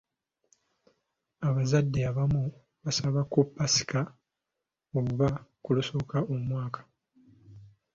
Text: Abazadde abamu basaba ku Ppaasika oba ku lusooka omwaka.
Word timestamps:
Abazadde 1.47 1.99
abamu 2.09 2.43
basaba 2.83 3.21
ku 3.31 3.39
Ppaasika 3.47 3.99
oba 4.99 5.27
ku 5.63 5.69
lusooka 5.75 6.17
omwaka. 6.35 6.81